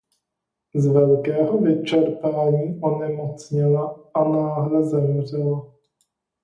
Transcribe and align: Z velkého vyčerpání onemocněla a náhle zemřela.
Z 0.75 0.87
velkého 0.87 1.57
vyčerpání 1.57 2.79
onemocněla 2.81 3.99
a 4.13 4.23
náhle 4.23 4.83
zemřela. 4.83 5.75